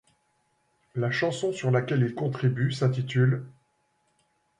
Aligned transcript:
La 0.95 1.11
chanson 1.11 1.53
sur 1.53 1.69
laquelle 1.69 2.01
il 2.01 2.15
contribue 2.15 2.71
s'intitule'. 2.71 3.43